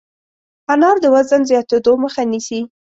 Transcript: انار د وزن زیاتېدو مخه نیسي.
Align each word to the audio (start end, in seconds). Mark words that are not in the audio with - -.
انار 0.73 0.95
د 1.01 1.05
وزن 1.15 1.41
زیاتېدو 1.49 1.91
مخه 2.03 2.21
نیسي. 2.31 2.61